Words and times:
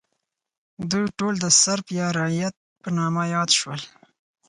دوی 0.89 1.05
ټول 1.17 1.33
د 1.43 1.45
سرف 1.61 1.85
یا 1.99 2.07
رعیت 2.19 2.55
په 2.81 2.89
نامه 2.97 3.23
یاد 3.35 3.49
شول. 3.59 3.81